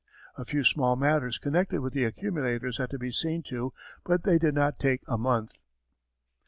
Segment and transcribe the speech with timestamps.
[0.35, 3.69] A few small matters connected with the accumulators had to be seen to,
[4.03, 5.61] but they did not take a month.